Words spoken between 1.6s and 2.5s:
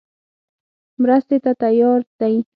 تیار دی.